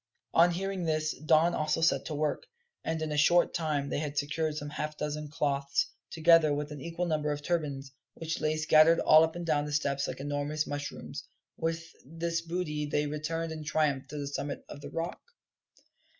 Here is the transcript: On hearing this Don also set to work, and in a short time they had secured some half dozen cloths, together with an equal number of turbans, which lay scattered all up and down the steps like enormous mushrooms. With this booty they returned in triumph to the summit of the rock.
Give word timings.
On 0.33 0.49
hearing 0.49 0.85
this 0.85 1.15
Don 1.15 1.53
also 1.53 1.79
set 1.81 2.05
to 2.05 2.15
work, 2.15 2.47
and 2.83 2.99
in 3.03 3.11
a 3.11 3.17
short 3.17 3.53
time 3.53 3.87
they 3.89 3.99
had 3.99 4.17
secured 4.17 4.55
some 4.57 4.71
half 4.71 4.97
dozen 4.97 5.27
cloths, 5.27 5.91
together 6.09 6.51
with 6.55 6.71
an 6.71 6.81
equal 6.81 7.05
number 7.05 7.31
of 7.31 7.43
turbans, 7.43 7.91
which 8.15 8.41
lay 8.41 8.57
scattered 8.57 8.99
all 8.99 9.23
up 9.23 9.35
and 9.35 9.45
down 9.45 9.65
the 9.65 9.71
steps 9.71 10.07
like 10.07 10.19
enormous 10.19 10.65
mushrooms. 10.65 11.23
With 11.55 11.87
this 12.03 12.41
booty 12.41 12.87
they 12.87 13.05
returned 13.05 13.51
in 13.51 13.63
triumph 13.63 14.07
to 14.07 14.17
the 14.17 14.25
summit 14.25 14.65
of 14.69 14.81
the 14.81 14.89
rock. 14.89 15.21